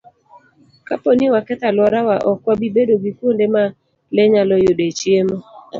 Kapo 0.83 1.09
ni 1.17 1.25
waketho 1.33 1.65
alworawa, 1.69 2.15
ok 2.31 2.41
wabi 2.47 2.67
bedo 2.75 2.93
gi 3.03 3.11
kuonde 3.17 3.45
ma 3.53 3.63
le 4.15 4.23
nyalo 4.31 4.55
yudoe 4.63 4.91
chiemo. 4.99 5.37